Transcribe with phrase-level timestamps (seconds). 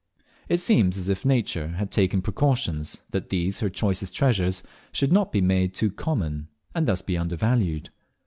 [0.49, 5.31] It seems as if Nature had taken precautions that these her choicest treasures should not
[5.31, 7.91] be made too common, and thus be undervalued.